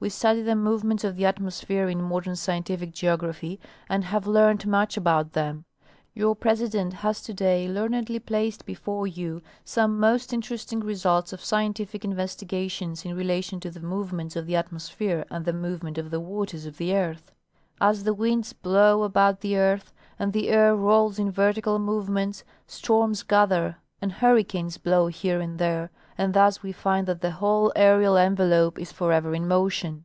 [0.00, 3.58] We study the movements of the atmosphere in modern scientific geography,
[3.88, 5.64] and have learned much about them.
[6.14, 12.04] Your president has to day learnedly placed* before j^ou some most interesting results of scientific
[12.04, 16.20] investigations in rela tion to the movements of the atmosphere and the movement of the
[16.20, 17.32] waters of the earth.
[17.80, 23.24] As the winds blow about tiie earth, and the air rolls in vertical movements, storms
[23.24, 27.72] gather and hur ricanes blow here and there, and thus we find that the whole
[27.74, 30.04] aerial envelope is forever in motion.